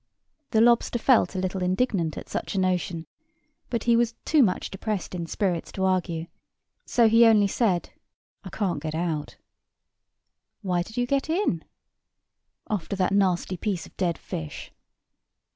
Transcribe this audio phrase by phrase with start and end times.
[0.49, 3.05] The lobster felt a little indignant at such a notion,
[3.69, 6.25] but he was too much depressed in spirits to argue;
[6.87, 7.91] so he only said,
[8.43, 9.37] "I can't get out."
[10.63, 11.63] "Why did you get in?"
[12.67, 14.71] "After that nasty piece of dead fish."